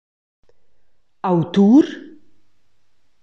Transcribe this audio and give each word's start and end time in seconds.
Autur? 1.29 1.85